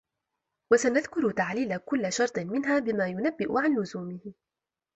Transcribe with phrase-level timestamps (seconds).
[0.73, 4.31] وَسَنَذْكُرُ تَعْلِيلَ كُلِّ شَرْطٍ مِنْهَا بِمَا يُنَبِّئُ عَنْ لُزُومِهِ